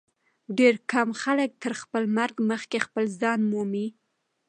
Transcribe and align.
ډېر 0.57 0.75
کم 0.91 1.09
خلک 1.21 1.49
تر 1.63 1.73
خپل 1.81 2.03
مرګ 2.17 2.35
مخکي 2.51 2.79
خپل 2.85 3.05
ځان 3.21 3.39
مومي. 3.51 3.87